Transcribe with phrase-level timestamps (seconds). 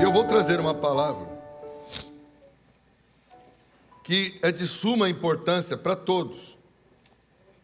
[0.00, 1.28] E eu vou trazer uma palavra
[4.02, 6.56] que é de suma importância para todos,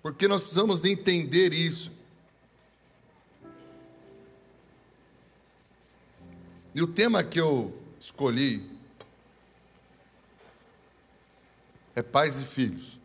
[0.03, 1.91] porque nós precisamos entender isso.
[6.75, 8.71] E o tema que eu escolhi
[11.95, 12.99] é pais e filhos.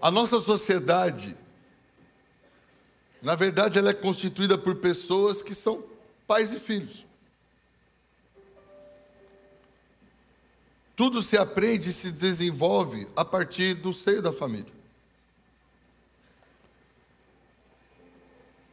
[0.00, 1.41] A nossa sociedade,
[3.22, 5.84] na verdade, ela é constituída por pessoas que são
[6.26, 7.06] pais e filhos.
[10.96, 14.72] Tudo se aprende e se desenvolve a partir do seio da família.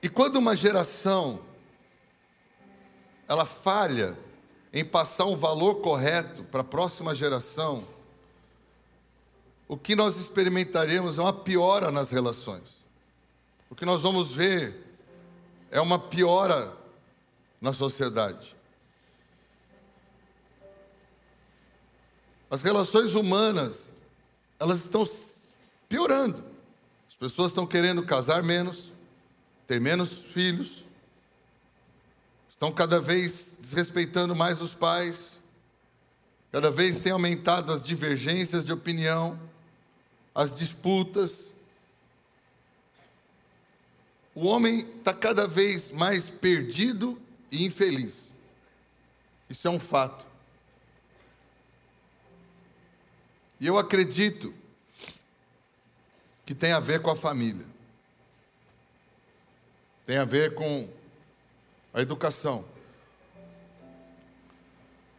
[0.01, 1.41] E quando uma geração
[3.27, 4.17] ela falha
[4.73, 7.87] em passar um valor correto para a próxima geração,
[9.67, 12.83] o que nós experimentaremos é uma piora nas relações.
[13.69, 14.75] O que nós vamos ver
[15.69, 16.75] é uma piora
[17.61, 18.55] na sociedade.
[22.49, 23.91] As relações humanas,
[24.59, 25.07] elas estão
[25.87, 26.43] piorando.
[27.07, 28.91] As pessoas estão querendo casar menos,
[29.67, 30.83] ter menos filhos,
[32.49, 35.39] estão cada vez desrespeitando mais os pais,
[36.51, 39.39] cada vez tem aumentado as divergências de opinião,
[40.33, 41.53] as disputas.
[44.35, 47.19] O homem está cada vez mais perdido
[47.51, 48.31] e infeliz.
[49.49, 50.25] Isso é um fato.
[53.59, 54.53] E eu acredito
[56.45, 57.69] que tem a ver com a família
[60.09, 60.89] tem a ver com
[61.93, 62.65] a educação.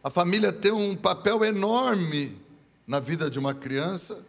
[0.03, 2.37] A família tem um papel enorme
[2.85, 4.21] na vida de uma criança,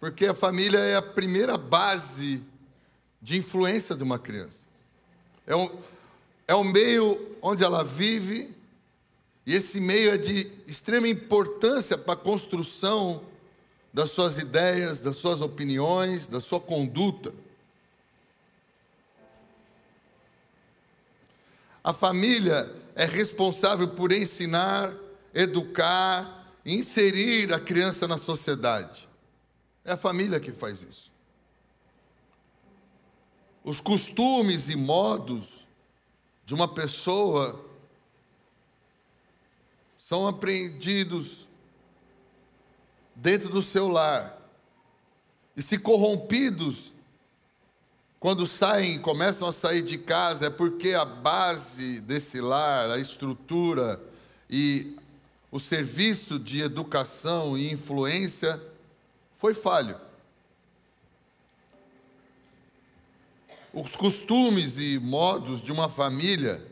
[0.00, 2.42] porque a família é a primeira base
[3.26, 4.68] de influência de uma criança.
[5.48, 5.68] É o,
[6.46, 8.54] é o meio onde ela vive,
[9.44, 13.20] e esse meio é de extrema importância para a construção
[13.92, 17.34] das suas ideias, das suas opiniões, da sua conduta.
[21.82, 24.94] A família é responsável por ensinar,
[25.34, 29.08] educar, inserir a criança na sociedade.
[29.84, 31.15] É a família que faz isso.
[33.66, 35.66] Os costumes e modos
[36.44, 37.66] de uma pessoa
[39.98, 41.48] são aprendidos
[43.12, 44.40] dentro do seu lar.
[45.56, 46.92] E se corrompidos
[48.20, 54.00] quando saem, começam a sair de casa, é porque a base desse lar, a estrutura
[54.48, 54.96] e
[55.50, 58.62] o serviço de educação e influência
[59.36, 60.05] foi falho.
[63.78, 66.66] Os costumes e modos de uma família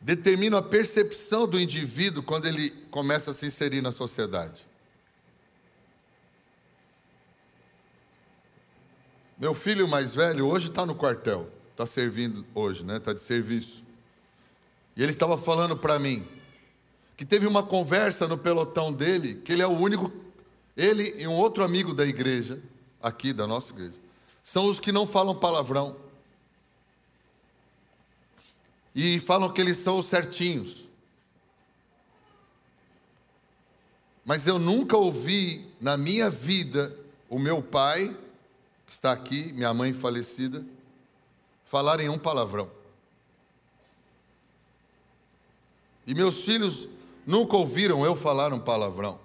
[0.00, 4.66] determinam a percepção do indivíduo quando ele começa a se inserir na sociedade.
[9.38, 12.96] Meu filho mais velho hoje está no quartel, está servindo hoje, né?
[12.96, 13.84] Está de serviço.
[14.96, 16.26] E ele estava falando para mim
[17.14, 20.10] que teve uma conversa no pelotão dele, que ele é o único,
[20.76, 22.60] ele e um outro amigo da igreja,
[23.02, 23.94] aqui da nossa igreja,
[24.42, 25.96] são os que não falam palavrão.
[28.94, 30.84] E falam que eles são os certinhos.
[34.24, 36.96] Mas eu nunca ouvi na minha vida
[37.28, 38.16] o meu pai
[38.88, 40.64] está aqui, minha mãe falecida,
[41.64, 42.70] falarem um palavrão.
[46.06, 46.88] E meus filhos
[47.24, 49.18] nunca ouviram eu falar um palavrão.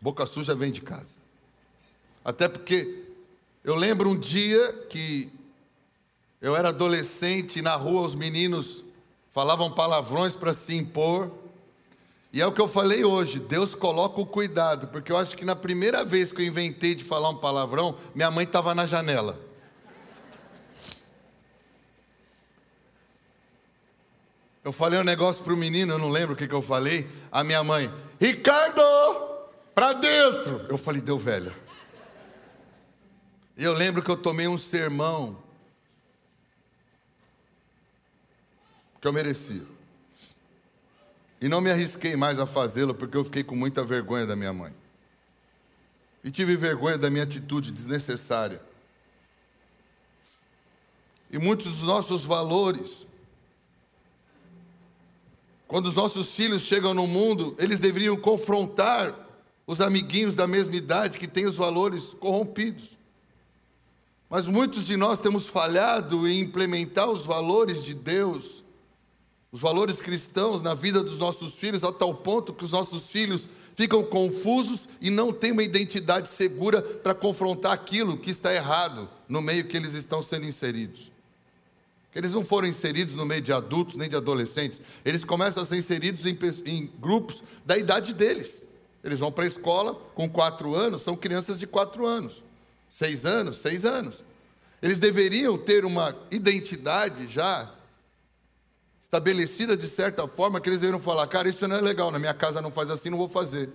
[0.00, 1.16] Boca suja vem de casa.
[2.24, 3.04] Até porque
[3.64, 5.30] eu lembro um dia que
[6.40, 8.84] eu era adolescente na rua os meninos
[9.32, 11.30] falavam palavrões para se impor.
[12.32, 15.44] E é o que eu falei hoje, Deus coloca o cuidado, porque eu acho que
[15.44, 19.38] na primeira vez que eu inventei de falar um palavrão, minha mãe estava na janela.
[24.62, 27.08] Eu falei um negócio para o menino, eu não lembro o que, que eu falei.
[27.32, 27.90] A minha mãe,
[28.20, 28.82] Ricardo,
[29.78, 30.66] para dentro.
[30.68, 31.54] Eu falei, deu velha.
[33.56, 35.40] E eu lembro que eu tomei um sermão
[39.00, 39.64] que eu merecia.
[41.40, 44.52] E não me arrisquei mais a fazê-lo porque eu fiquei com muita vergonha da minha
[44.52, 44.74] mãe.
[46.24, 48.60] E tive vergonha da minha atitude desnecessária.
[51.30, 53.06] E muitos dos nossos valores,
[55.68, 59.27] quando os nossos filhos chegam no mundo, eles deveriam confrontar
[59.68, 62.96] os amiguinhos da mesma idade que têm os valores corrompidos.
[64.30, 68.64] Mas muitos de nós temos falhado em implementar os valores de Deus,
[69.52, 73.46] os valores cristãos na vida dos nossos filhos, a tal ponto que os nossos filhos
[73.74, 79.42] ficam confusos e não têm uma identidade segura para confrontar aquilo que está errado no
[79.42, 81.12] meio que eles estão sendo inseridos.
[82.14, 85.76] Eles não foram inseridos no meio de adultos nem de adolescentes, eles começam a ser
[85.76, 88.67] inseridos em, em grupos da idade deles.
[89.08, 92.42] Eles vão para a escola com quatro anos, são crianças de quatro anos,
[92.88, 94.22] seis anos, seis anos.
[94.82, 97.72] Eles deveriam ter uma identidade já
[99.00, 102.34] estabelecida de certa forma que eles deveriam falar, cara, isso não é legal, na minha
[102.34, 103.70] casa não faz assim, não vou fazer.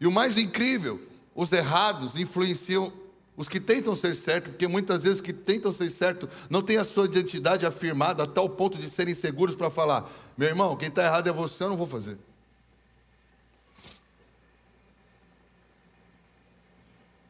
[0.00, 1.00] E o mais incrível,
[1.34, 2.92] os errados influenciam
[3.36, 6.76] os que tentam ser certos, porque muitas vezes os que tentam ser certos não têm
[6.76, 10.88] a sua identidade afirmada a tal ponto de serem seguros para falar: meu irmão, quem
[10.88, 12.18] está errado é você, eu não vou fazer.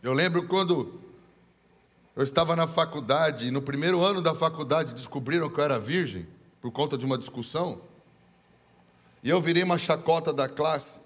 [0.03, 1.01] Eu lembro quando
[2.15, 6.27] eu estava na faculdade, no primeiro ano da faculdade descobriram que eu era virgem,
[6.61, 7.81] por conta de uma discussão,
[9.23, 11.01] e eu virei uma chacota da classe.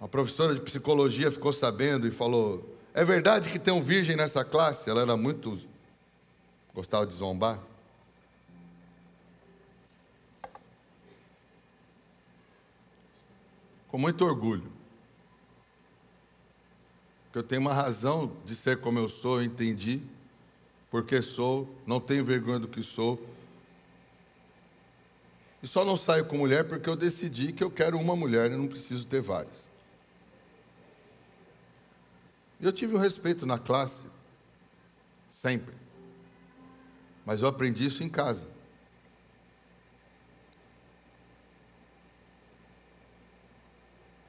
[0.00, 4.44] A professora de psicologia ficou sabendo e falou: É verdade que tem um virgem nessa
[4.44, 4.88] classe?
[4.88, 5.58] Ela era muito.
[6.72, 7.60] gostava de zombar.
[13.88, 14.75] Com muito orgulho
[17.36, 20.00] que eu tenho uma razão de ser como eu sou, eu entendi,
[20.90, 23.22] porque sou, não tenho vergonha do que sou.
[25.62, 28.56] E só não saio com mulher porque eu decidi que eu quero uma mulher e
[28.56, 29.64] não preciso ter várias.
[32.58, 34.04] Eu tive um respeito na classe,
[35.28, 35.74] sempre.
[37.26, 38.48] Mas eu aprendi isso em casa.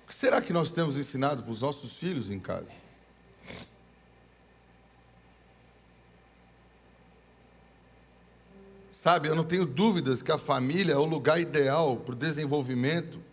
[0.04, 2.86] O que será que nós temos ensinado para os nossos filhos em casa?
[9.08, 13.24] Sabe, eu não tenho dúvidas que a família é o lugar ideal para o desenvolvimento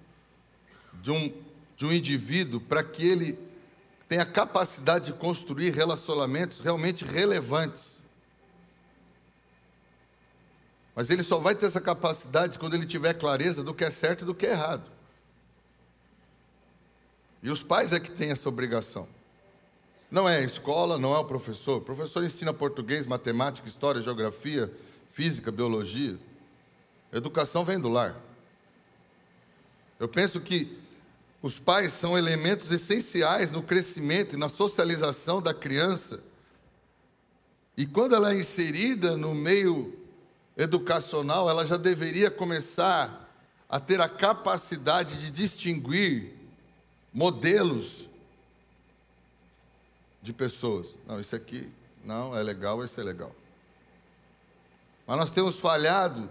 [1.03, 1.35] de um,
[1.77, 3.37] de um indivíduo para que ele
[4.09, 7.99] tenha capacidade de construir relacionamentos realmente relevantes.
[10.95, 14.23] Mas ele só vai ter essa capacidade quando ele tiver clareza do que é certo
[14.23, 14.89] e do que é errado.
[17.43, 19.09] E os pais é que têm essa obrigação.
[20.09, 21.79] Não é a escola, não é o professor.
[21.79, 24.73] O professor ensina português, matemática, história, geografia,
[25.15, 26.19] física, biologia.
[27.13, 28.21] Educação vem do lar.
[29.99, 30.77] Eu penso que
[31.41, 36.21] os pais são elementos essenciais no crescimento e na socialização da criança.
[37.77, 39.97] E quando ela é inserida no meio
[40.57, 43.33] educacional, ela já deveria começar
[43.69, 46.33] a ter a capacidade de distinguir
[47.13, 48.09] modelos
[50.21, 50.97] de pessoas.
[51.07, 51.71] Não, isso aqui
[52.05, 53.35] não é legal, esse é legal.
[55.07, 56.31] Mas nós temos falhado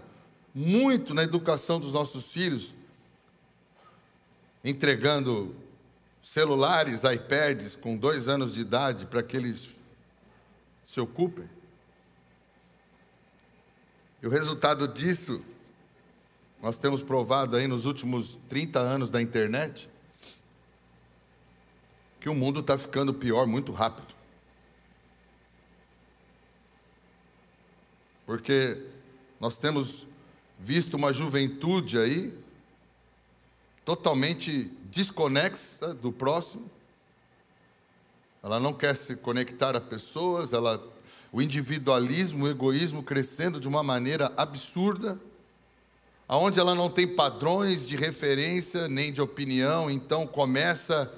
[0.54, 2.74] muito na educação dos nossos filhos,
[4.64, 5.54] entregando
[6.22, 9.68] celulares, iPads com dois anos de idade para que eles
[10.82, 11.48] se ocupem.
[14.22, 15.42] E o resultado disso,
[16.62, 19.88] nós temos provado aí nos últimos 30 anos da internet,
[22.18, 24.14] que o mundo está ficando pior muito rápido.
[28.34, 28.82] Porque
[29.38, 30.08] nós temos
[30.58, 32.36] visto uma juventude aí
[33.84, 36.68] totalmente desconexa do próximo.
[38.42, 40.84] Ela não quer se conectar a pessoas, ela
[41.30, 45.16] o individualismo, o egoísmo crescendo de uma maneira absurda,
[46.26, 51.08] aonde ela não tem padrões de referência nem de opinião, então começa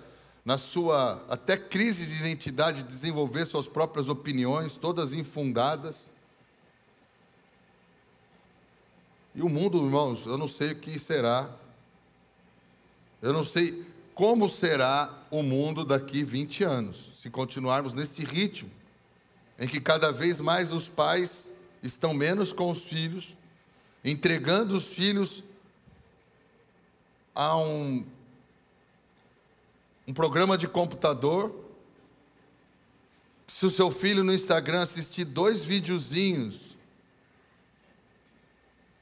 [0.44, 6.14] na sua até crise de identidade desenvolver suas próprias opiniões, todas infundadas.
[9.37, 11.55] E o mundo, irmãos, eu não sei o que será.
[13.21, 18.71] Eu não sei como será o mundo daqui 20 anos, se continuarmos nesse ritmo,
[19.59, 21.52] em que cada vez mais os pais
[21.83, 23.37] estão menos com os filhos,
[24.02, 25.45] entregando os filhos
[27.35, 28.07] a um,
[30.09, 31.55] um programa de computador.
[33.47, 36.65] Se o seu filho no Instagram assistir dois videozinhos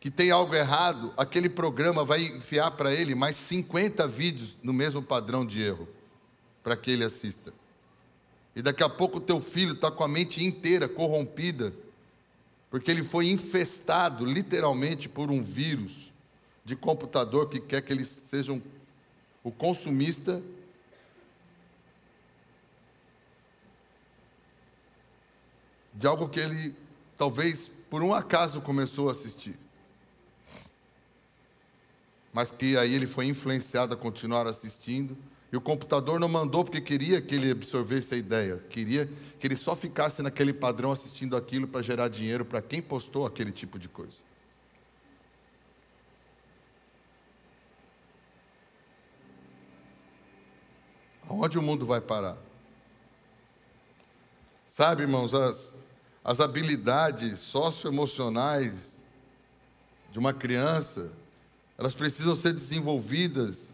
[0.04, 5.02] que tem algo errado, aquele programa vai enfiar para ele mais 50 vídeos no mesmo
[5.02, 5.88] padrão de erro,
[6.62, 7.54] para que ele assista.
[8.54, 11.72] E daqui a pouco o teu filho está com a mente inteira corrompida,
[12.68, 16.12] porque ele foi infestado literalmente por um vírus,
[16.66, 18.62] de computador que quer que eles sejam
[19.42, 20.42] o consumista
[25.94, 26.76] de algo que ele
[27.16, 29.63] talvez por um acaso começou a assistir.
[32.34, 35.16] Mas que aí ele foi influenciado a continuar assistindo.
[35.52, 39.56] E o computador não mandou porque queria que ele absorvesse a ideia, queria que ele
[39.56, 43.88] só ficasse naquele padrão assistindo aquilo para gerar dinheiro para quem postou aquele tipo de
[43.88, 44.16] coisa.
[51.28, 52.36] Aonde o mundo vai parar?
[54.66, 55.76] Sabe, irmãos, as,
[56.24, 59.00] as habilidades socioemocionais
[60.10, 61.12] de uma criança,
[61.76, 63.70] elas precisam ser desenvolvidas.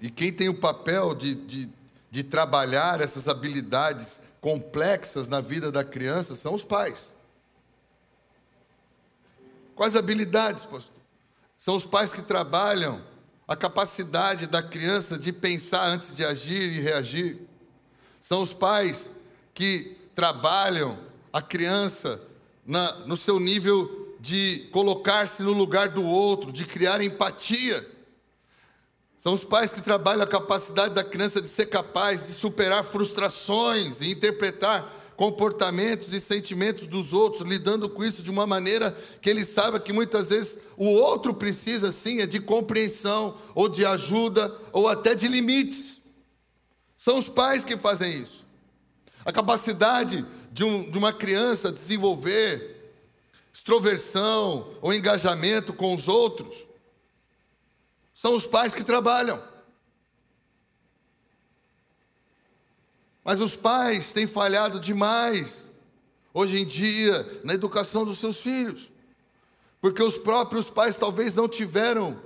[0.00, 1.70] E quem tem o papel de, de,
[2.10, 7.14] de trabalhar essas habilidades complexas na vida da criança são os pais.
[9.74, 10.92] Quais habilidades, pastor?
[11.58, 13.02] São os pais que trabalham
[13.48, 17.40] a capacidade da criança de pensar antes de agir e reagir.
[18.20, 19.10] São os pais
[19.52, 20.98] que trabalham
[21.32, 22.20] a criança
[22.66, 27.86] na, no seu nível de colocar-se no lugar do outro, de criar empatia.
[29.18, 34.00] São os pais que trabalham a capacidade da criança de ser capaz de superar frustrações
[34.00, 34.82] e interpretar
[35.14, 39.92] comportamentos e sentimentos dos outros, lidando com isso de uma maneira que ele saiba que
[39.92, 45.28] muitas vezes o outro precisa sim é de compreensão ou de ajuda ou até de
[45.28, 46.00] limites.
[46.96, 48.42] São os pais que fazem isso.
[49.22, 52.73] A capacidade de, um, de uma criança desenvolver
[53.54, 56.66] extroversão ou engajamento com os outros,
[58.12, 59.40] são os pais que trabalham.
[63.22, 65.70] Mas os pais têm falhado demais
[66.34, 68.90] hoje em dia na educação dos seus filhos,
[69.80, 72.20] porque os próprios pais talvez não tiveram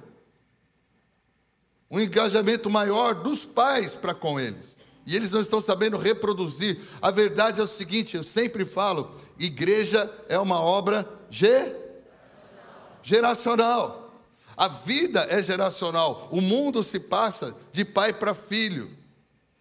[1.90, 4.78] um engajamento maior dos pais para com eles.
[5.06, 6.80] E eles não estão sabendo reproduzir.
[7.00, 11.74] A verdade é o seguinte: eu sempre falo, igreja é uma obra ge
[13.02, 14.12] geracional.
[14.56, 16.28] A vida é geracional.
[16.32, 18.90] O mundo se passa de pai para filho.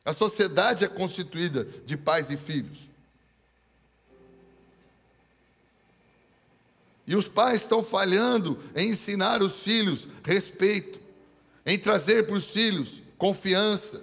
[0.03, 2.79] A sociedade é constituída de pais e filhos.
[7.05, 10.99] E os pais estão falhando em ensinar os filhos respeito,
[11.65, 14.01] em trazer para os filhos confiança,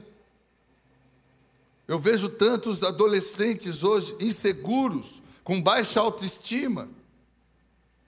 [1.87, 6.89] eu vejo tantos adolescentes hoje inseguros, com baixa autoestima.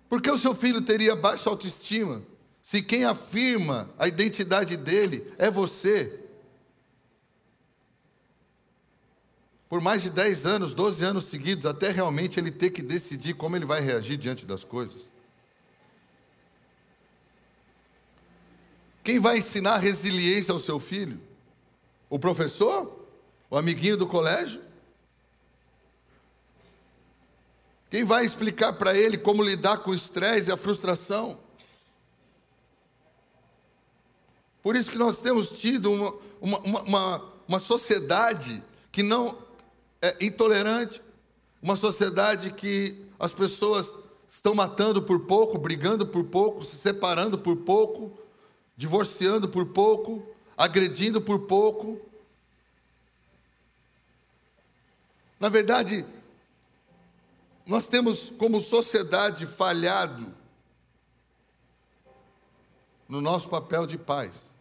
[0.09, 2.23] Por que o seu filho teria baixa autoestima
[2.63, 6.25] se quem afirma a identidade dele é você?
[9.69, 13.57] Por mais de 10 anos, 12 anos seguidos, até realmente ele ter que decidir como
[13.57, 15.11] ele vai reagir diante das coisas.
[19.03, 21.21] Quem vai ensinar resiliência ao seu filho?
[22.09, 23.07] O professor?
[23.51, 24.66] O amiguinho do colégio?
[27.97, 31.39] Quem vai explicar para ele como lidar com o estresse e a frustração?
[34.63, 38.63] Por isso que nós temos tido uma, uma, uma, uma sociedade
[38.93, 39.39] que não
[40.03, 41.01] é intolerante,
[41.63, 43.97] uma sociedade que as pessoas
[44.29, 48.13] estão matando por pouco, brigando por pouco, se separando por pouco,
[48.77, 50.23] divorciando por pouco,
[50.55, 51.99] agredindo por pouco.
[55.41, 56.05] Na verdade,
[57.67, 60.33] nós temos como sociedade falhado
[63.09, 64.55] no nosso papel de pais.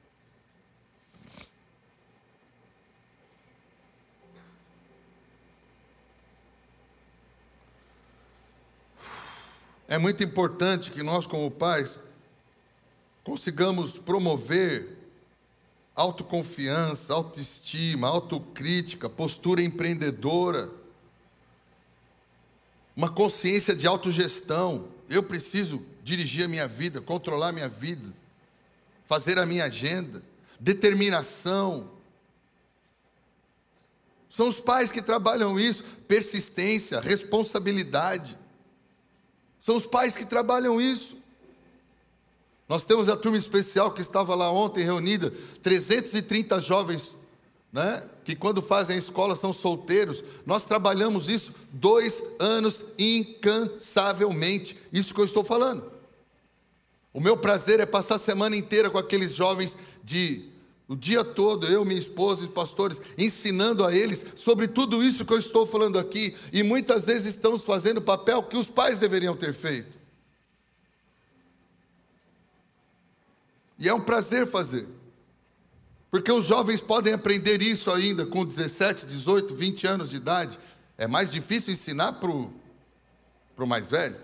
[9.88, 12.00] É muito importante que nós, como pais,
[13.24, 14.98] consigamos promover
[15.96, 20.72] autoconfiança, autoestima, autocrítica, postura empreendedora,
[22.96, 24.88] uma consciência de autogestão.
[25.10, 28.14] Eu preciso dirigir a minha vida, controlar a minha vida,
[29.06, 30.24] fazer a minha agenda,
[30.60, 31.90] determinação.
[34.30, 38.38] São os pais que trabalham isso, persistência, responsabilidade.
[39.60, 41.18] São os pais que trabalham isso.
[42.68, 47.16] Nós temos a turma especial que estava lá ontem reunida, 330 jovens,
[47.76, 48.02] né?
[48.24, 50.24] Que quando fazem a escola são solteiros.
[50.46, 54.78] Nós trabalhamos isso dois anos incansavelmente.
[54.94, 55.92] Isso que eu estou falando.
[57.14, 60.46] O meu prazer é passar a semana inteira com aqueles jovens de
[60.88, 65.26] o dia todo, eu, minha esposa e os pastores, ensinando a eles sobre tudo isso
[65.26, 69.00] que eu estou falando aqui, e muitas vezes estamos fazendo o papel que os pais
[69.00, 69.98] deveriam ter feito.
[73.80, 74.88] E é um prazer fazer.
[76.16, 80.58] Porque os jovens podem aprender isso ainda com 17, 18, 20 anos de idade.
[80.98, 84.16] É mais difícil ensinar para o mais velho.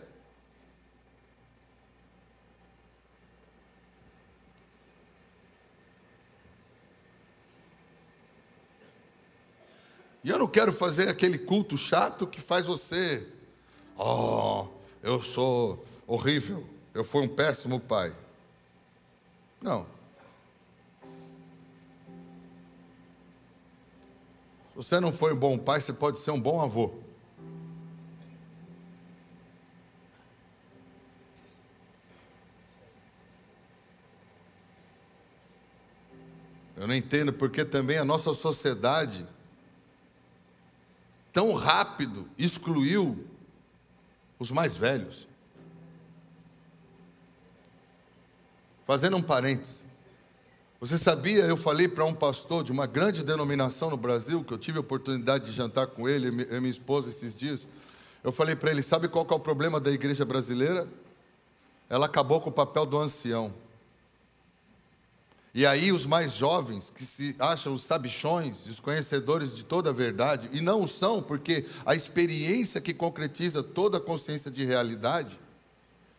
[10.23, 13.27] E eu não quero fazer aquele culto chato que faz você,
[13.97, 14.65] oh,
[15.03, 18.15] eu sou horrível, eu fui um péssimo pai.
[19.61, 19.90] Não.
[24.81, 26.91] Você não foi um bom pai, você pode ser um bom avô.
[36.75, 39.27] Eu não entendo porque também a nossa sociedade
[41.31, 43.23] tão rápido excluiu
[44.39, 45.27] os mais velhos.
[48.87, 49.90] Fazendo um parêntese.
[50.81, 54.57] Você sabia, eu falei para um pastor de uma grande denominação no Brasil, que eu
[54.57, 57.67] tive a oportunidade de jantar com ele e minha esposa esses dias.
[58.23, 60.87] Eu falei para ele: sabe qual é o problema da igreja brasileira?
[61.87, 63.53] Ela acabou com o papel do ancião.
[65.53, 69.93] E aí os mais jovens, que se acham os sabichões, os conhecedores de toda a
[69.93, 75.39] verdade, e não são, porque a experiência que concretiza toda a consciência de realidade,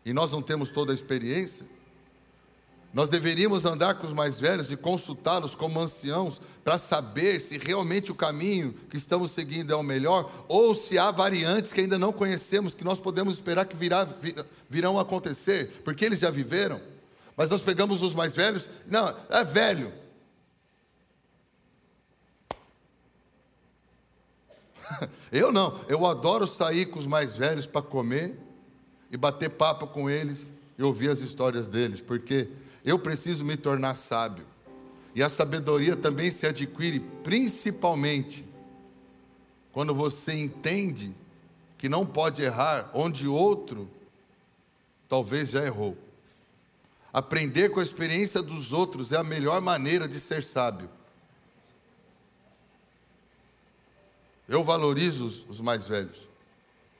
[0.05, 1.67] e nós não temos toda a experiência,
[2.93, 8.13] nós deveríamos andar com os mais velhos e consultá-los como anciãos para saber se realmente
[8.13, 12.13] o caminho que estamos seguindo é o melhor ou se há variantes que ainda não
[12.13, 14.07] conhecemos que nós podemos esperar que virá,
[14.69, 16.79] virão acontecer, porque eles já viveram.
[17.35, 19.91] Mas nós pegamos os mais velhos, não, é velho.
[25.33, 28.39] Eu não, eu adoro sair com os mais velhos para comer
[29.11, 32.51] e bater papo com eles e ouvir as histórias deles, porque
[32.85, 34.47] eu preciso me tornar sábio.
[35.15, 38.45] E a sabedoria também se adquire principalmente
[39.73, 41.15] quando você entende
[41.79, 43.89] que não pode errar onde outro
[45.09, 45.97] talvez já errou.
[47.13, 50.89] Aprender com a experiência dos outros é a melhor maneira de ser sábio.
[54.49, 56.29] Eu valorizo os, mais velhos.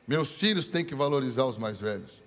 [0.07, 2.22] Meus filhos têm que valorizar os mais velhos.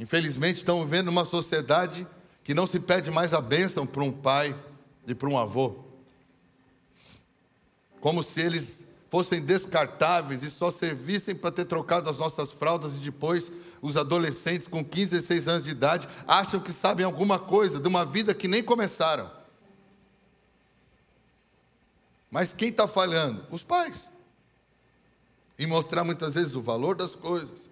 [0.00, 2.06] Infelizmente, estamos vivendo uma sociedade
[2.42, 4.56] que não se pede mais a bênção para um pai
[5.06, 5.76] e para um avô.
[8.00, 13.00] Como se eles fossem descartáveis e só servissem para ter trocado as nossas fraldas e
[13.00, 17.86] depois os adolescentes com 15, 16 anos de idade acham que sabem alguma coisa de
[17.86, 19.30] uma vida que nem começaram.
[22.30, 23.44] Mas quem está falhando?
[23.50, 24.10] Os pais.
[25.58, 27.68] Em mostrar muitas vezes o valor das coisas.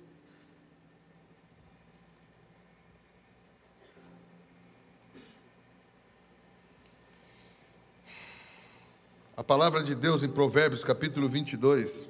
[9.39, 12.09] A palavra de Deus em Provérbios, capítulo 22,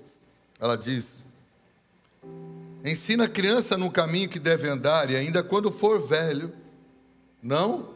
[0.58, 1.26] ela diz:
[2.82, 6.50] Ensina a criança no caminho que deve andar, e ainda quando for velho,
[7.42, 7.90] não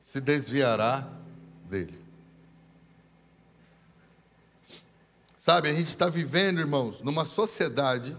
[0.00, 1.06] se desviará
[1.68, 2.02] dele.
[5.36, 8.16] Sabe, a gente está vivendo, irmãos, numa sociedade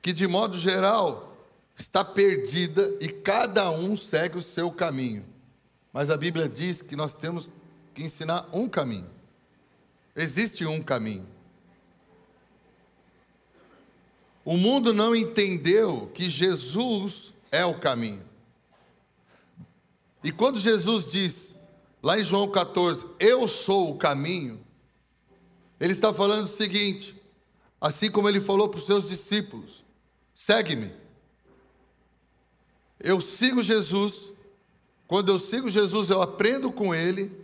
[0.00, 1.36] que, de modo geral,
[1.76, 5.24] está perdida e cada um segue o seu caminho.
[5.92, 7.50] Mas a Bíblia diz que nós temos
[7.94, 9.08] que ensinar um caminho.
[10.16, 11.26] Existe um caminho.
[14.44, 18.22] O mundo não entendeu que Jesus é o caminho.
[20.22, 21.56] E quando Jesus diz,
[22.02, 24.60] lá em João 14, eu sou o caminho,
[25.80, 27.14] ele está falando o seguinte,
[27.80, 29.84] assim como ele falou para os seus discípulos:
[30.34, 30.92] segue-me.
[33.00, 34.32] Eu sigo Jesus,
[35.06, 37.43] quando eu sigo Jesus, eu aprendo com ele,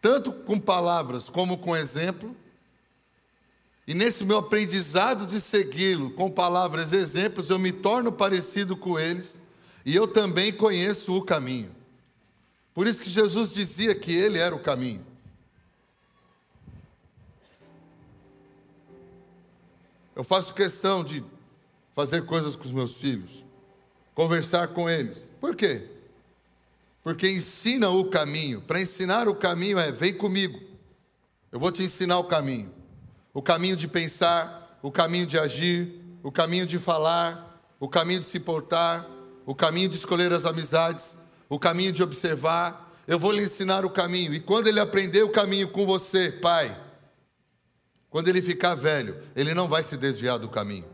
[0.00, 2.36] tanto com palavras como com exemplo.
[3.86, 8.98] E nesse meu aprendizado de segui-lo com palavras e exemplos, eu me torno parecido com
[8.98, 9.40] eles
[9.84, 11.74] e eu também conheço o caminho.
[12.74, 15.04] Por isso que Jesus dizia que ele era o caminho.
[20.14, 21.24] Eu faço questão de
[21.94, 23.44] fazer coisas com os meus filhos,
[24.14, 25.32] conversar com eles.
[25.40, 25.88] Por quê?
[27.02, 28.60] Porque ensina o caminho.
[28.60, 30.60] Para ensinar o caminho é: vem comigo,
[31.50, 32.72] eu vou te ensinar o caminho.
[33.32, 38.26] O caminho de pensar, o caminho de agir, o caminho de falar, o caminho de
[38.26, 39.06] se portar,
[39.46, 42.86] o caminho de escolher as amizades, o caminho de observar.
[43.06, 44.34] Eu vou lhe ensinar o caminho.
[44.34, 46.76] E quando ele aprender o caminho com você, pai,
[48.10, 50.84] quando ele ficar velho, ele não vai se desviar do caminho.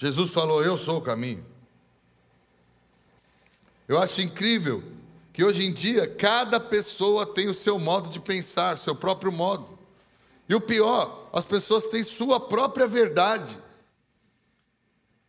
[0.00, 1.44] Jesus falou: Eu sou o caminho.
[3.86, 4.82] Eu acho incrível
[5.30, 9.78] que hoje em dia cada pessoa tem o seu modo de pensar, seu próprio modo.
[10.48, 13.58] E o pior, as pessoas têm sua própria verdade.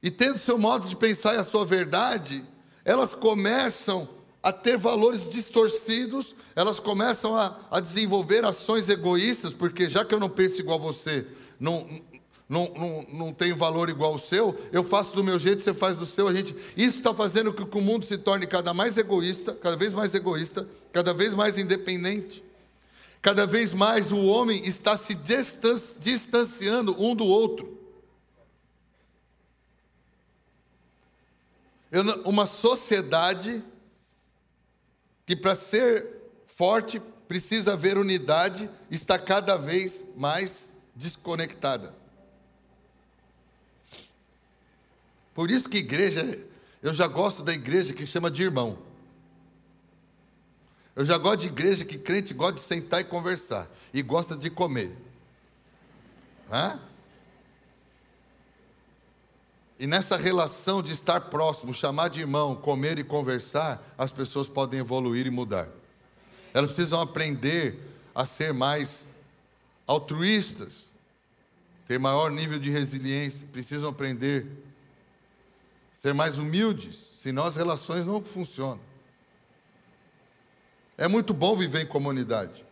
[0.01, 2.45] E tendo seu modo de pensar e a sua verdade,
[2.85, 4.07] elas começam
[4.41, 10.19] a ter valores distorcidos, elas começam a, a desenvolver ações egoístas, porque já que eu
[10.19, 11.27] não penso igual a você,
[11.59, 11.87] não,
[12.51, 15.97] não, não, não tenho valor igual ao seu, eu faço do meu jeito, você faz
[15.97, 16.53] do seu, a gente.
[16.75, 20.13] Isso está fazendo com que o mundo se torne cada mais egoísta, cada vez mais
[20.13, 22.43] egoísta, cada vez mais independente.
[23.21, 27.79] Cada vez mais o homem está se distanciando um do outro.
[32.25, 33.63] Uma sociedade
[35.25, 36.05] que, para ser
[36.47, 42.00] forte, precisa haver unidade, está cada vez mais desconectada.
[45.33, 46.39] Por isso que igreja,
[46.81, 48.77] eu já gosto da igreja que chama de irmão.
[50.95, 54.49] Eu já gosto de igreja que crente gosta de sentar e conversar e gosta de
[54.49, 54.95] comer.
[56.51, 56.79] Hã?
[59.79, 64.79] E nessa relação de estar próximo, chamar de irmão, comer e conversar, as pessoas podem
[64.79, 65.67] evoluir e mudar.
[66.53, 67.79] Elas precisam aprender
[68.13, 69.07] a ser mais
[69.87, 70.91] altruístas,
[71.87, 74.45] ter maior nível de resiliência, precisam aprender
[76.01, 78.79] ser mais humildes, senão as relações não funcionam.
[80.97, 82.65] É muito bom viver em comunidade.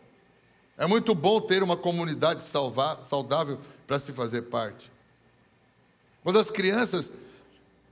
[0.76, 4.90] É muito bom ter uma comunidade saudável para se fazer parte.
[6.24, 7.12] Quando as crianças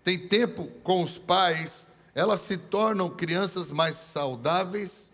[0.03, 5.09] têm tempo com os pais, elas se tornam crianças mais saudáveis,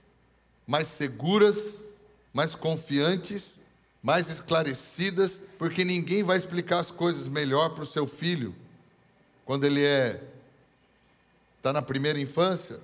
[0.67, 1.85] mais seguras,
[2.33, 3.61] mais confiantes,
[4.03, 8.55] mais esclarecidas, porque ninguém vai explicar as coisas melhor para o seu filho
[9.45, 10.23] quando ele é
[11.59, 12.79] está na primeira infância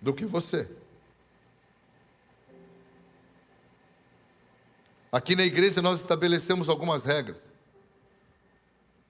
[0.00, 0.68] do que você.
[5.12, 7.48] Aqui na igreja nós estabelecemos algumas regras.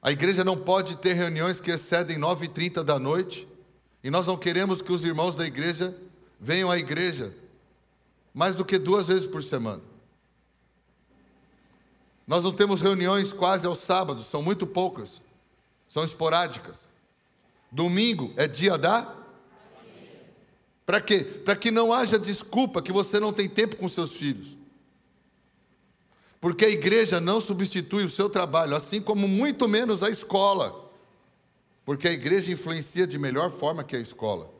[0.02, 3.48] A igreja não pode ter reuniões que excedem 9h30 da noite,
[4.02, 5.96] e nós não queremos que os irmãos da igreja
[6.38, 7.34] venham à igreja
[8.34, 9.80] mais do que duas vezes por semana.
[12.26, 15.22] Nós não temos reuniões quase aos sábados, são muito poucas,
[15.88, 16.88] são esporádicas.
[17.70, 19.14] Domingo é dia da?
[20.86, 21.18] Para quê?
[21.18, 24.56] Para que não haja desculpa que você não tem tempo com seus filhos.
[26.40, 30.90] Porque a igreja não substitui o seu trabalho, assim como muito menos a escola.
[31.84, 34.52] Porque a igreja influencia de melhor forma que a escola.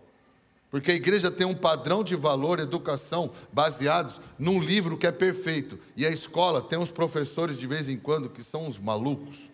[0.71, 5.79] Porque a igreja tem um padrão de valor, educação, baseados num livro que é perfeito.
[5.97, 9.51] E a escola tem uns professores de vez em quando que são uns malucos,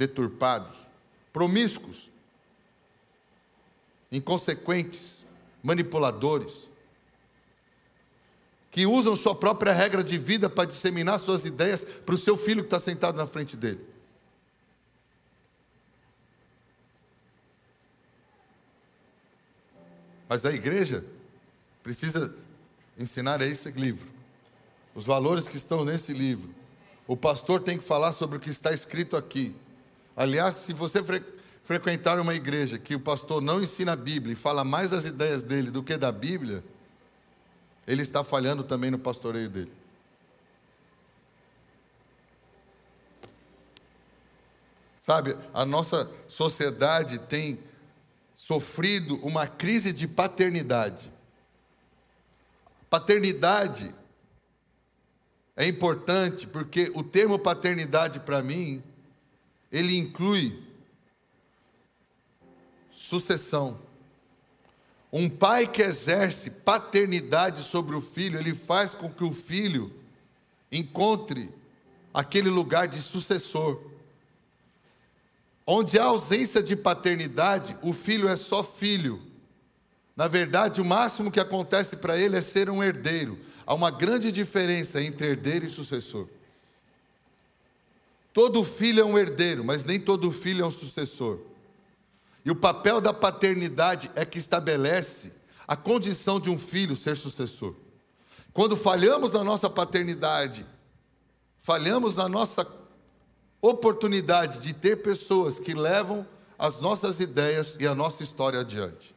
[0.00, 0.78] deturpados,
[1.30, 2.08] promíscuos,
[4.10, 5.22] inconsequentes,
[5.62, 6.70] manipuladores
[8.70, 12.62] que usam sua própria regra de vida para disseminar suas ideias para o seu filho
[12.62, 13.84] que está sentado na frente dele.
[20.26, 21.04] Mas a igreja
[21.82, 22.34] precisa
[22.96, 24.08] ensinar esse livro,
[24.94, 26.54] os valores que estão nesse livro.
[27.06, 29.54] O pastor tem que falar sobre o que está escrito aqui.
[30.16, 31.22] Aliás, se você fre
[31.62, 35.44] frequentar uma igreja que o pastor não ensina a Bíblia e fala mais das ideias
[35.44, 36.64] dele do que da Bíblia,
[37.86, 39.72] ele está falhando também no pastoreio dele.
[44.96, 47.58] Sabe, a nossa sociedade tem
[48.34, 51.12] sofrido uma crise de paternidade.
[52.88, 53.94] Paternidade
[55.56, 58.82] é importante porque o termo paternidade para mim,
[59.70, 60.62] ele inclui
[62.94, 63.78] sucessão.
[65.12, 69.92] Um pai que exerce paternidade sobre o filho, ele faz com que o filho
[70.70, 71.50] encontre
[72.14, 73.80] aquele lugar de sucessor.
[75.66, 79.20] Onde há ausência de paternidade, o filho é só filho.
[80.16, 83.38] Na verdade, o máximo que acontece para ele é ser um herdeiro.
[83.66, 86.28] Há uma grande diferença entre herdeiro e sucessor.
[88.32, 91.38] Todo filho é um herdeiro, mas nem todo filho é um sucessor.
[92.44, 95.32] E o papel da paternidade é que estabelece
[95.66, 97.74] a condição de um filho ser sucessor.
[98.52, 100.66] Quando falhamos na nossa paternidade,
[101.58, 102.66] falhamos na nossa
[103.60, 106.26] oportunidade de ter pessoas que levam
[106.58, 109.14] as nossas ideias e a nossa história adiante.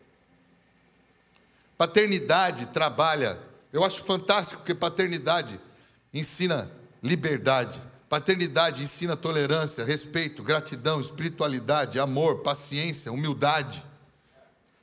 [1.77, 3.39] Paternidade trabalha,
[3.71, 5.59] eu acho fantástico que paternidade
[6.13, 6.71] ensina
[7.01, 7.81] liberdade.
[8.13, 13.83] Paternidade ensina tolerância, respeito, gratidão, espiritualidade, amor, paciência, humildade.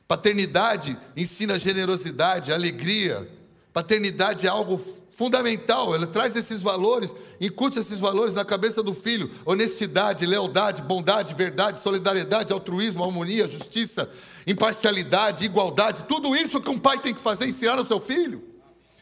[0.09, 3.31] Paternidade ensina generosidade, alegria.
[3.73, 4.77] Paternidade é algo
[5.13, 11.33] fundamental, ela traz esses valores, incute esses valores na cabeça do filho: honestidade, lealdade, bondade,
[11.33, 14.11] verdade, solidariedade, altruísmo, harmonia, justiça,
[14.45, 16.03] imparcialidade, igualdade.
[16.03, 18.50] Tudo isso que um pai tem que fazer, ensinar ao seu filho.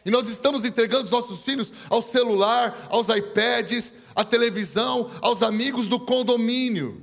[0.09, 5.87] E nós estamos entregando os nossos filhos ao celular, aos iPads, à televisão, aos amigos
[5.87, 7.03] do condomínio.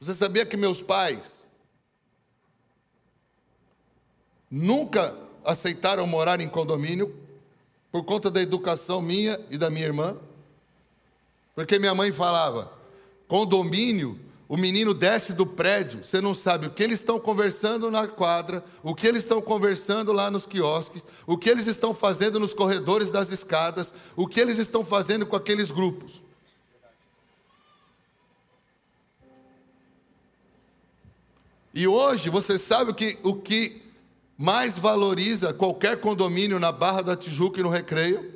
[0.00, 1.44] Você sabia que meus pais
[4.50, 5.14] nunca
[5.44, 7.14] aceitaram morar em condomínio
[7.92, 10.16] por conta da educação minha e da minha irmã?
[11.54, 12.72] Porque minha mãe falava:
[13.26, 18.08] condomínio o menino desce do prédio, você não sabe o que eles estão conversando na
[18.08, 22.54] quadra, o que eles estão conversando lá nos quiosques, o que eles estão fazendo nos
[22.54, 26.22] corredores das escadas, o que eles estão fazendo com aqueles grupos.
[31.74, 33.82] E hoje você sabe que, o que
[34.36, 38.32] mais valoriza qualquer condomínio na Barra da Tijuca e no Recreio?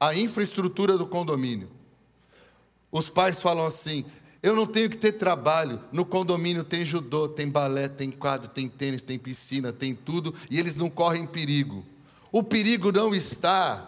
[0.00, 1.70] A infraestrutura do condomínio.
[2.90, 4.04] Os pais falam assim:
[4.48, 5.80] eu não tenho que ter trabalho.
[5.92, 10.58] No condomínio tem judô, tem balé, tem quadro, tem tênis, tem piscina, tem tudo, e
[10.58, 11.84] eles não correm perigo.
[12.32, 13.86] O perigo não está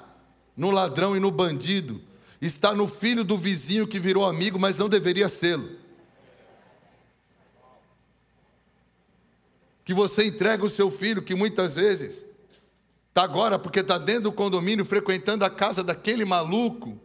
[0.57, 2.01] no ladrão e no bandido,
[2.41, 5.69] está no filho do vizinho que virou amigo, mas não deveria sê-lo.
[9.85, 12.25] Que você entrega o seu filho, que muitas vezes
[13.09, 17.01] está agora porque está dentro do condomínio, frequentando a casa daquele maluco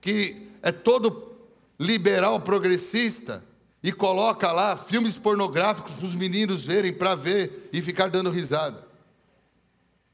[0.00, 1.36] que é todo
[1.78, 3.44] liberal progressista
[3.82, 8.86] e coloca lá filmes pornográficos para os meninos verem para ver e ficar dando risada.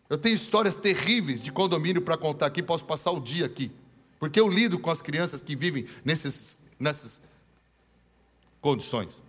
[0.08, 3.72] Eu tenho histórias terríveis de condomínio para contar aqui, posso passar o dia aqui,
[4.18, 7.22] porque eu lido com as crianças que vivem nesses, nessas
[8.60, 9.22] condições.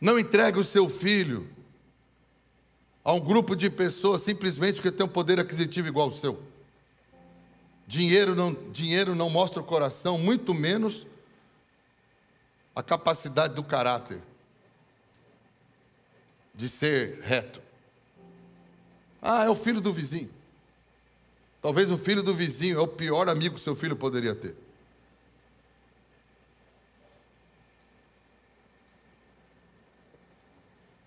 [0.00, 1.48] Não entregue o seu filho
[3.06, 6.42] a um grupo de pessoas simplesmente porque tem um poder aquisitivo igual ao seu.
[7.86, 11.06] Dinheiro não, dinheiro não mostra o coração, muito menos
[12.74, 14.20] a capacidade do caráter
[16.52, 17.62] de ser reto.
[19.22, 20.30] Ah, é o filho do vizinho.
[21.62, 24.56] Talvez o filho do vizinho é o pior amigo que seu filho poderia ter.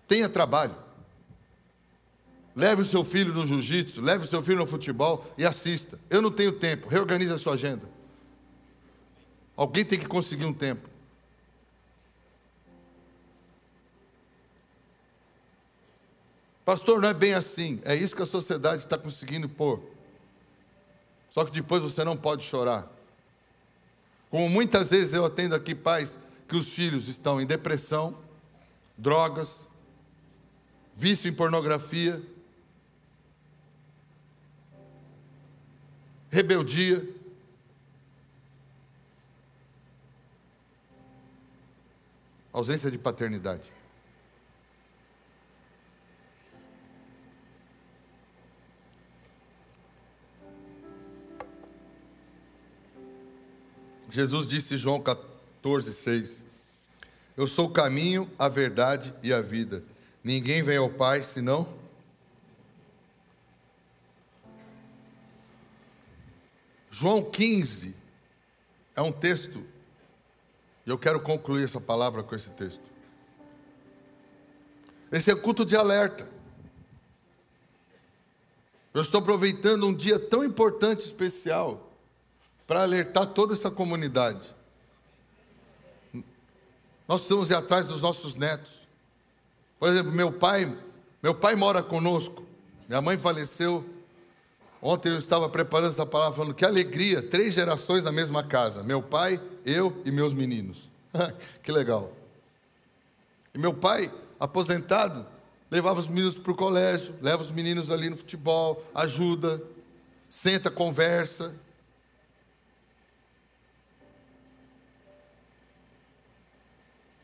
[0.08, 0.88] Tenha trabalho.
[2.54, 5.98] Leve o seu filho no jiu-jitsu, leve o seu filho no futebol e assista.
[6.10, 7.88] Eu não tenho tempo, reorganize a sua agenda.
[9.56, 10.88] Alguém tem que conseguir um tempo.
[16.64, 17.80] Pastor, não é bem assim.
[17.84, 19.82] É isso que a sociedade está conseguindo pôr.
[21.28, 22.90] Só que depois você não pode chorar.
[24.30, 26.16] Como muitas vezes eu atendo aqui pais
[26.48, 28.16] que os filhos estão em depressão,
[28.96, 29.68] drogas,
[30.94, 32.22] vício em pornografia,
[36.30, 37.06] rebeldia.
[42.52, 43.72] Ausência de paternidade.
[54.08, 56.42] Jesus disse em João 14, 6:
[57.36, 59.84] Eu sou o caminho, a verdade e a vida.
[60.22, 61.79] Ninguém vem ao Pai senão
[67.00, 67.96] João 15
[68.94, 69.64] é um texto,
[70.84, 72.82] e eu quero concluir essa palavra com esse texto.
[75.10, 76.28] Esse é culto de alerta.
[78.92, 81.90] Eu estou aproveitando um dia tão importante, especial,
[82.66, 84.54] para alertar toda essa comunidade.
[87.08, 88.72] Nós precisamos ir atrás dos nossos netos.
[89.78, 90.70] Por exemplo, meu pai,
[91.22, 92.44] meu pai mora conosco.
[92.86, 93.88] Minha mãe faleceu
[94.82, 99.02] Ontem eu estava preparando essa palavra falando que alegria, três gerações na mesma casa: meu
[99.02, 100.88] pai, eu e meus meninos.
[101.62, 102.12] que legal.
[103.54, 105.26] E meu pai, aposentado,
[105.70, 109.62] levava os meninos para o colégio, leva os meninos ali no futebol, ajuda,
[110.28, 111.54] senta, conversa.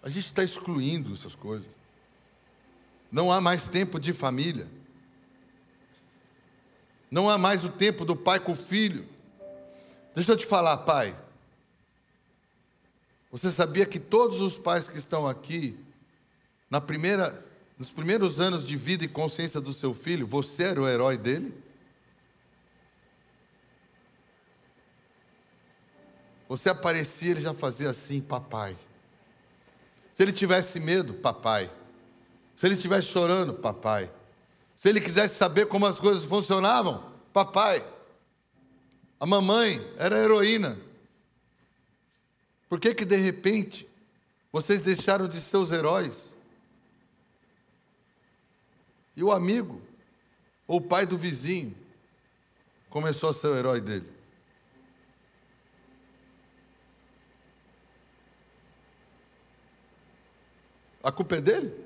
[0.03, 1.67] A gente está excluindo essas coisas.
[3.11, 4.69] Não há mais tempo de família.
[7.11, 9.07] Não há mais o tempo do pai com o filho.
[10.15, 11.17] Deixa eu te falar, pai.
[13.31, 15.79] Você sabia que todos os pais que estão aqui
[16.71, 17.45] na primeira,
[17.79, 21.55] nos primeiros anos de vida e consciência do seu filho, você era o herói dele?
[26.49, 28.77] Você aparecia, ele já fazia assim, papai.
[30.13, 31.71] Se ele tivesse medo, papai.
[32.57, 34.11] Se ele estivesse chorando, papai.
[34.77, 37.85] Se ele quisesse saber como as coisas funcionavam, papai.
[39.19, 40.79] A mamãe era heroína.
[42.69, 43.89] Por que que de repente
[44.53, 46.37] vocês deixaram de ser os heróis?
[49.17, 49.81] E o amigo,
[50.67, 51.75] ou o pai do vizinho,
[52.91, 54.13] começou a ser o herói dele.
[61.03, 61.86] A culpa é dele?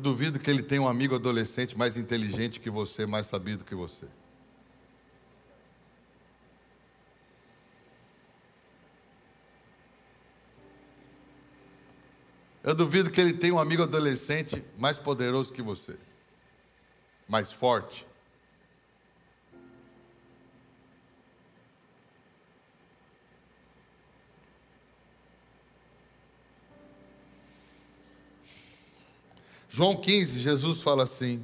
[0.00, 3.74] Eu duvido que ele tenha um amigo adolescente mais inteligente que você, mais sabido que
[3.74, 4.06] você.
[12.64, 15.98] Eu duvido que ele tenha um amigo adolescente mais poderoso que você,
[17.28, 18.06] mais forte.
[29.72, 31.40] João 15, Jesus fala assim.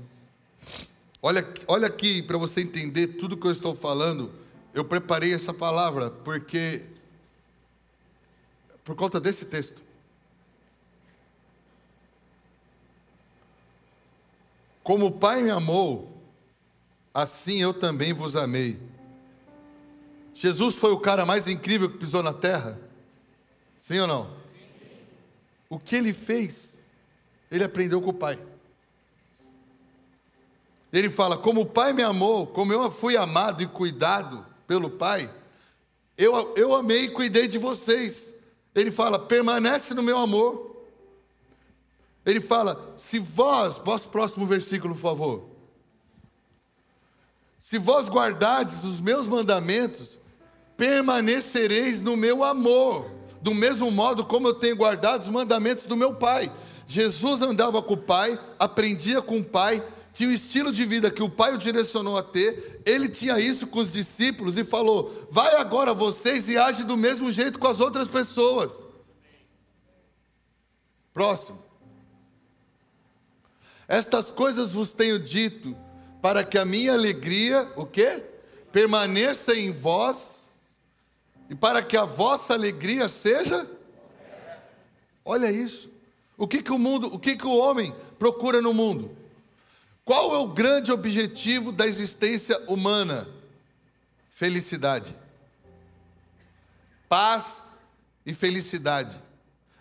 [1.22, 4.32] Olha, olha aqui, para você entender tudo que eu estou falando,
[4.74, 6.82] eu preparei essa palavra porque.
[8.82, 9.80] por conta desse texto.
[14.82, 16.20] Como o Pai me amou,
[17.14, 18.76] assim eu também vos amei.
[20.34, 22.78] Jesus foi o cara mais incrível que pisou na terra?
[23.78, 24.24] Sim ou não?
[24.24, 24.96] Sim.
[25.70, 26.76] O que ele fez?
[27.50, 28.38] Ele aprendeu com o pai.
[30.92, 35.30] Ele fala: Como o pai me amou, como eu fui amado e cuidado pelo pai,
[36.16, 38.34] eu, eu amei e cuidei de vocês.
[38.74, 40.76] Ele fala: Permanece no meu amor.
[42.24, 45.56] Ele fala: Se vós, vosso próximo versículo, por favor.
[47.58, 50.18] Se vós guardardes os meus mandamentos,
[50.76, 56.14] permanecereis no meu amor, do mesmo modo como eu tenho guardado os mandamentos do meu
[56.14, 56.52] Pai.
[56.86, 61.22] Jesus andava com o Pai, aprendia com o Pai, tinha o estilo de vida que
[61.22, 65.56] o Pai o direcionou a ter, ele tinha isso com os discípulos e falou: Vai
[65.56, 68.86] agora vocês e age do mesmo jeito com as outras pessoas.
[71.12, 71.62] Próximo.
[73.88, 75.76] Estas coisas vos tenho dito,
[76.22, 78.22] para que a minha alegria, o quê?
[78.72, 80.48] Permaneça em vós,
[81.48, 83.68] e para que a vossa alegria seja.
[85.24, 85.95] Olha isso.
[86.36, 89.16] O que, que o mundo, o que, que o homem procura no mundo?
[90.04, 93.28] Qual é o grande objetivo da existência humana?
[94.30, 95.16] Felicidade.
[97.08, 97.66] Paz
[98.24, 99.20] e felicidade.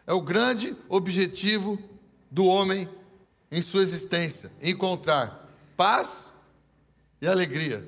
[0.07, 1.77] É o grande objetivo
[2.31, 2.89] do homem
[3.51, 6.33] em sua existência: encontrar paz
[7.21, 7.87] e alegria.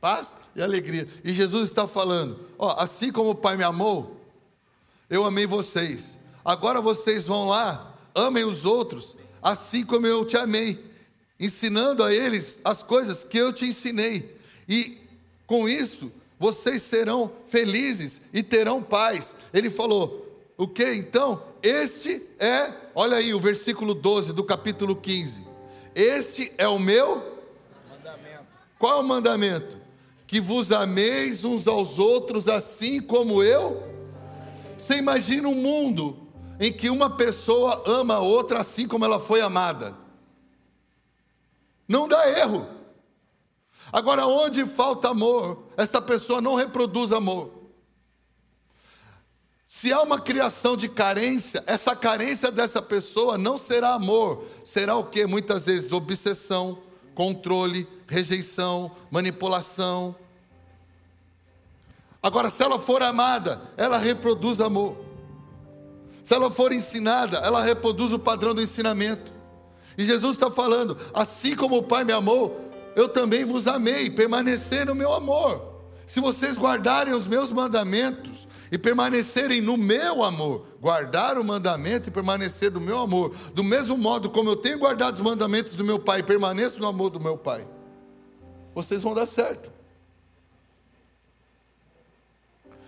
[0.00, 1.08] Paz e alegria.
[1.24, 4.20] E Jesus está falando: ó, assim como o Pai me amou,
[5.08, 6.19] eu amei vocês.
[6.44, 10.78] Agora vocês vão lá, amem os outros, assim como eu te amei,
[11.38, 14.36] ensinando a eles as coisas que eu te ensinei.
[14.68, 14.98] E
[15.46, 19.36] com isso, vocês serão felizes e terão paz.
[19.52, 20.26] Ele falou:
[20.56, 21.42] o que então?
[21.62, 25.44] Este é, olha aí o versículo 12 do capítulo 15.
[25.94, 27.16] Este é o meu
[27.90, 28.46] mandamento.
[28.78, 29.78] Qual o mandamento?
[30.26, 33.82] Que vos ameis uns aos outros assim como eu.
[34.78, 36.29] Você imagina um mundo
[36.60, 39.96] em que uma pessoa ama a outra assim como ela foi amada.
[41.88, 42.68] Não dá erro.
[43.90, 47.50] Agora, onde falta amor, essa pessoa não reproduz amor.
[49.64, 55.04] Se há uma criação de carência, essa carência dessa pessoa não será amor, será o
[55.04, 55.26] que?
[55.26, 56.78] Muitas vezes obsessão,
[57.14, 60.14] controle, rejeição, manipulação.
[62.22, 65.09] Agora, se ela for amada, ela reproduz amor.
[66.22, 69.32] Se ela for ensinada, ela reproduz o padrão do ensinamento.
[69.96, 74.86] E Jesus está falando: assim como o Pai me amou, eu também vos amei, permanecer
[74.86, 75.70] no meu amor.
[76.06, 82.12] Se vocês guardarem os meus mandamentos e permanecerem no meu amor, guardar o mandamento e
[82.12, 85.98] permanecer no meu amor, do mesmo modo como eu tenho guardado os mandamentos do meu
[85.98, 87.66] Pai e permaneço no amor do meu Pai,
[88.74, 89.70] vocês vão dar certo.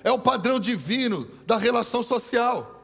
[0.04, 2.81] É o padrão divino da relação social.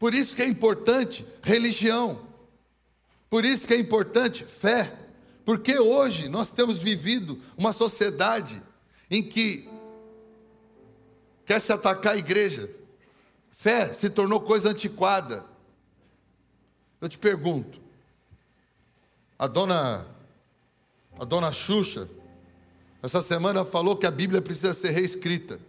[0.00, 2.18] Por isso que é importante religião.
[3.28, 4.96] Por isso que é importante fé.
[5.44, 8.62] Porque hoje nós temos vivido uma sociedade
[9.10, 9.68] em que
[11.44, 12.70] quer se atacar a igreja.
[13.50, 15.44] Fé se tornou coisa antiquada.
[16.98, 17.78] Eu te pergunto,
[19.38, 20.06] a dona
[21.18, 22.08] a dona Xuxa
[23.02, 25.60] essa semana falou que a Bíblia precisa ser reescrita.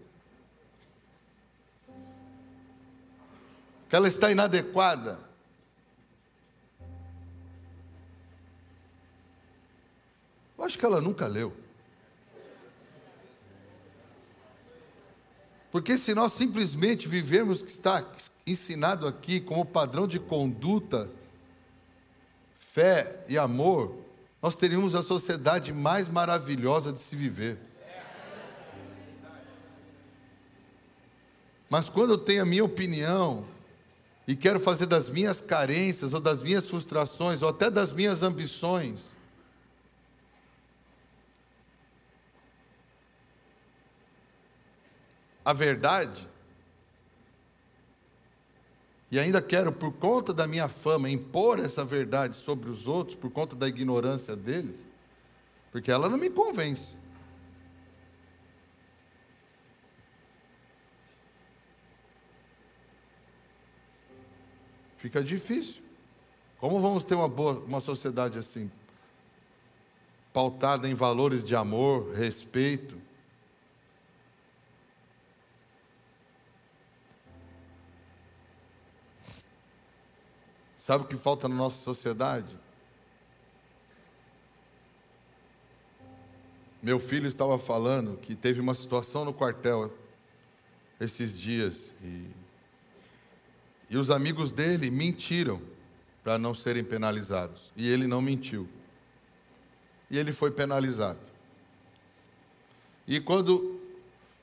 [3.92, 5.20] Que ela está inadequada.
[10.58, 11.54] Eu acho que ela nunca leu.
[15.74, 18.02] Porque se nós simplesmente vivemos o que está
[18.48, 21.10] ensinado aqui como padrão de conduta,
[22.58, 23.94] fé e amor,
[24.42, 27.60] nós teríamos a sociedade mais maravilhosa de se viver.
[31.70, 33.46] Mas quando eu tenho a minha opinião
[34.28, 39.12] e quero fazer das minhas carências ou das minhas frustrações ou até das minhas ambições
[45.44, 46.30] a verdade,
[49.12, 53.30] e ainda quero, por conta da minha fama, impor essa verdade sobre os outros, por
[53.30, 54.86] conta da ignorância deles,
[55.70, 56.96] porque ela não me convence.
[65.02, 65.82] Fica difícil.
[66.60, 68.72] Como vamos ter uma boa uma sociedade assim,
[70.32, 73.02] pautada em valores de amor, respeito,
[80.78, 82.58] Sabe o que falta na nossa sociedade?
[86.82, 89.94] Meu filho estava falando que teve uma situação no quartel
[91.00, 92.41] esses dias e,
[93.92, 95.62] e os amigos dele mentiram
[96.24, 98.68] para não serem penalizados e ele não mentiu.
[100.10, 101.20] E ele foi penalizado.
[103.06, 103.82] E quando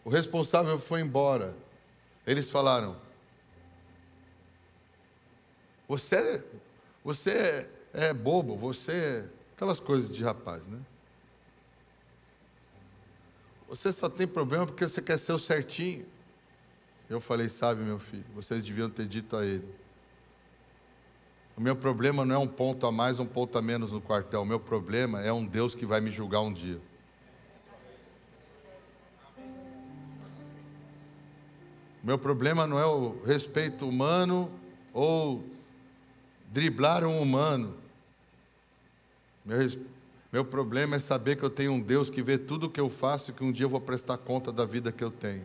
[0.05, 1.57] o responsável foi embora,
[2.27, 2.95] eles falaram:
[5.89, 6.45] você,
[7.03, 9.27] você é bobo, você.
[9.57, 10.79] Aquelas coisas de rapaz, né?
[13.67, 16.07] Você só tem problema porque você quer ser o certinho.
[17.09, 19.67] Eu falei, sabe, meu filho, vocês deviam ter dito a ele.
[21.57, 24.43] O meu problema não é um ponto a mais, um ponto a menos no quartel.
[24.43, 26.79] O meu problema é um Deus que vai me julgar um dia.
[32.03, 34.51] O meu problema não é o respeito humano
[34.93, 35.43] ou
[36.53, 37.77] driblar um humano.
[39.45, 39.59] Meu,
[40.31, 42.89] meu problema é saber que eu tenho um Deus que vê tudo o que eu
[42.89, 45.45] faço e que um dia eu vou prestar conta da vida que eu tenho.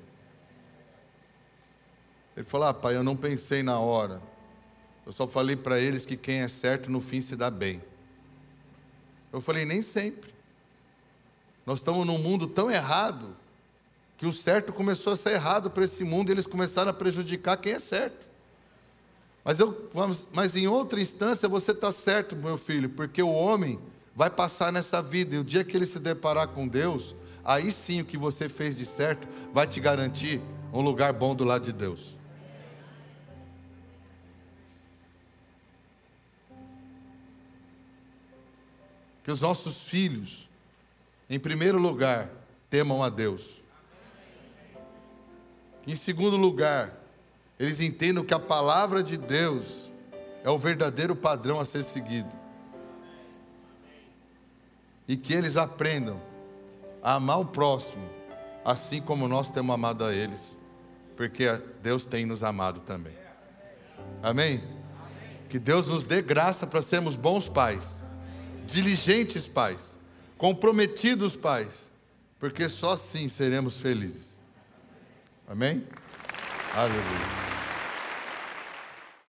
[2.36, 4.22] Ele falou: Ah, pai, eu não pensei na hora.
[5.06, 7.82] Eu só falei para eles que quem é certo no fim se dá bem.
[9.32, 10.34] Eu falei: Nem sempre.
[11.66, 13.36] Nós estamos num mundo tão errado
[14.18, 17.58] que o certo começou a ser errado para esse mundo e eles começaram a prejudicar
[17.58, 18.28] quem é certo.
[19.44, 19.90] Mas, eu,
[20.34, 23.80] mas em outra instância você está certo, meu filho, porque o homem
[24.16, 28.02] vai passar nessa vida e o dia que ele se deparar com Deus, aí sim
[28.02, 31.74] o que você fez de certo vai te garantir um lugar bom do lado de
[31.74, 32.16] Deus.
[39.24, 40.50] Que os nossos filhos,
[41.30, 42.30] em primeiro lugar,
[42.70, 43.62] temam a Deus.
[45.88, 46.98] Em segundo lugar,
[47.60, 49.92] eles entendam que a palavra de Deus
[50.44, 52.30] é o verdadeiro padrão a ser seguido.
[55.08, 56.22] E que eles aprendam
[57.02, 58.10] a amar o próximo,
[58.64, 60.58] assim como nós temos amado a eles,
[61.16, 61.46] porque
[61.82, 63.14] Deus tem nos amado também.
[64.22, 64.64] Amém?
[65.50, 68.03] Que Deus nos dê graça para sermos bons pais,
[68.66, 69.98] diligentes pais,
[70.38, 71.92] comprometidos pais,
[72.40, 74.40] porque só assim seremos felizes.
[75.48, 75.86] Amém?
[76.74, 77.53] Aleluia.